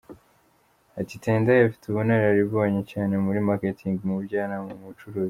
[0.99, 5.19] Ati “Tendai afite ubunararibonye cyane muri Marketing, mu bujyanama mu bucuruzi.